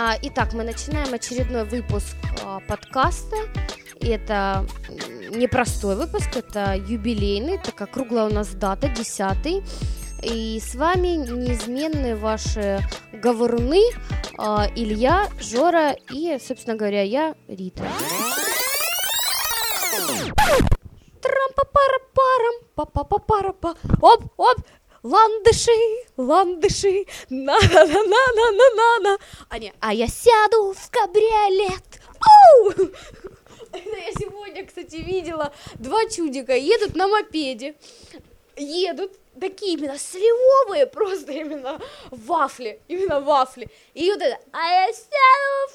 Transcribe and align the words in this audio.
А, 0.00 0.16
итак, 0.22 0.52
мы 0.52 0.62
начинаем 0.62 1.12
очередной 1.12 1.64
выпуск 1.64 2.14
а, 2.44 2.60
подкаста. 2.60 3.36
Это 4.00 4.64
непростой 5.34 5.96
выпуск, 5.96 6.36
это 6.36 6.76
юбилейный, 6.76 7.58
такая 7.58 7.88
круглая 7.88 8.26
у 8.26 8.32
нас 8.32 8.50
дата, 8.54 8.88
десятый. 8.88 9.64
И 10.22 10.60
с 10.64 10.76
вами 10.76 11.16
неизменные 11.16 12.14
ваши 12.14 12.78
говоруны 13.12 13.82
а, 14.38 14.68
Илья, 14.76 15.26
Жора 15.40 15.96
и, 16.12 16.38
собственно 16.38 16.76
говоря, 16.76 17.02
я, 17.02 17.34
Рита. 17.48 17.82
Трам-па-пара-парам, 21.20 22.54
па-па-па-пара-па, 22.76 23.74
оп-оп, 24.00 24.58
ландыши, 25.08 25.80
ландыши, 26.16 27.06
на-на-на-на-на-на-на. 27.30 29.18
А 29.48 29.58
не, 29.58 29.72
а 29.80 29.94
я 29.94 30.06
сяду 30.06 30.74
в 30.74 30.90
кабриолет. 30.90 32.00
Оу! 32.20 32.72
Я 33.74 34.12
сегодня, 34.18 34.66
кстати, 34.66 34.96
видела 34.96 35.52
два 35.74 36.08
чудика 36.08 36.56
едут 36.56 36.96
на 36.96 37.06
мопеде, 37.06 37.74
едут 38.56 39.12
такие 39.38 39.74
именно 39.74 39.98
сливовые, 39.98 40.86
просто 40.86 41.32
именно 41.32 41.78
вафли, 42.10 42.80
именно 42.88 43.20
вафли. 43.20 43.68
И 43.94 44.10
вот 44.10 44.22
это, 44.22 44.38
а 44.52 44.86
я 44.86 44.92
сяду. 44.92 45.67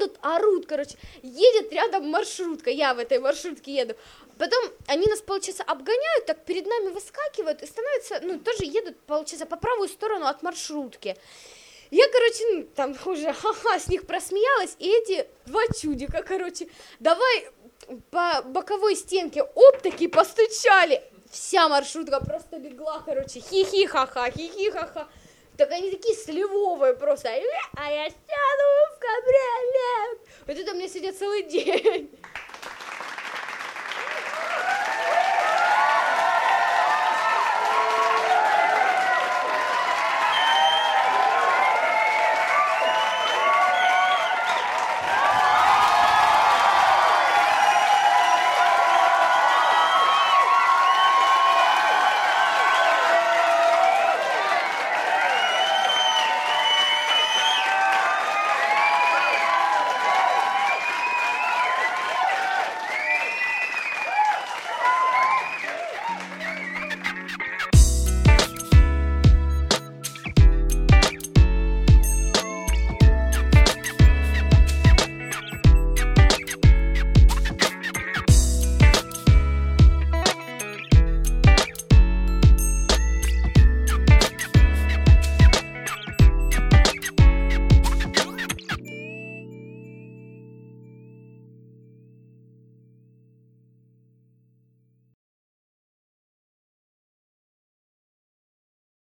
Едут, 0.00 0.18
орут, 0.22 0.66
короче, 0.66 0.96
едет 1.22 1.72
рядом 1.72 2.08
маршрутка, 2.08 2.70
я 2.70 2.94
в 2.94 2.98
этой 2.98 3.18
маршрутке 3.18 3.74
еду. 3.74 3.94
Потом 4.38 4.64
они 4.86 5.06
нас, 5.06 5.20
получается, 5.20 5.62
обгоняют, 5.62 6.24
так 6.26 6.44
перед 6.46 6.66
нами 6.66 6.88
выскакивают 6.88 7.62
и 7.62 7.66
становятся, 7.66 8.20
ну, 8.22 8.38
тоже 8.38 8.64
едут, 8.64 8.98
получается, 9.00 9.44
по 9.44 9.56
правую 9.56 9.88
сторону 9.88 10.26
от 10.26 10.42
маршрутки. 10.42 11.16
Я, 11.90 12.08
короче, 12.08 12.44
ну, 12.52 12.62
там 12.74 12.96
уже 13.04 13.32
ха-ха 13.34 13.78
с 13.78 13.88
них 13.88 14.06
просмеялась, 14.06 14.74
и 14.78 14.88
эти 14.88 15.26
два 15.44 15.62
чудика, 15.78 16.22
короче, 16.22 16.68
давай 16.98 17.48
по 18.10 18.40
боковой 18.46 18.96
стенке 18.96 19.42
оп, 19.42 19.82
такие 19.82 20.08
постучали. 20.08 21.02
Вся 21.30 21.68
маршрутка 21.68 22.20
просто 22.24 22.56
легла, 22.56 23.02
короче, 23.04 23.40
хи-хи-ха-ха, 23.40 24.30
хи-хи-ха-ха. 24.30 25.08
Так 25.58 25.72
они 25.72 25.90
такие 25.90 26.16
сливовые 26.16 26.94
просто. 26.94 27.28
А 27.76 27.92
я 27.92 28.08
сяду. 28.08 28.69
Вот 30.46 30.56
это 30.56 30.74
мне 30.74 30.88
сегодня 30.88 31.12
целый 31.12 31.42
день. 31.44 32.10